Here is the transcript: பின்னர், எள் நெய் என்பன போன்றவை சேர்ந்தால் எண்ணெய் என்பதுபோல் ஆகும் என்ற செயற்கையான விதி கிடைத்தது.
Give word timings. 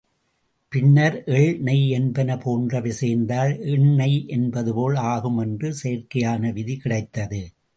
பின்னர், 0.71 1.23
எள் 1.25 1.59
நெய் 1.59 1.89
என்பன 1.89 2.37
போன்றவை 2.37 2.91
சேர்ந்தால் 2.91 3.53
எண்ணெய் 3.65 4.27
என்பதுபோல் 4.27 4.95
ஆகும் 4.95 5.37
என்ற 5.37 5.73
செயற்கையான 5.83 6.53
விதி 6.53 6.77
கிடைத்தது. 6.77 7.41